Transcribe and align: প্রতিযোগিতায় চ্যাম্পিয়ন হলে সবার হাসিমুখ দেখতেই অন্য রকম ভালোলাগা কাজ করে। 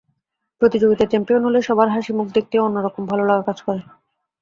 প্রতিযোগিতায় 0.61 1.11
চ্যাম্পিয়ন 1.11 1.41
হলে 1.45 1.59
সবার 1.61 1.87
হাসিমুখ 1.89 2.27
দেখতেই 2.35 2.63
অন্য 2.63 2.77
রকম 2.79 3.03
ভালোলাগা 3.11 3.43
কাজ 3.47 3.57
করে। 3.61 3.81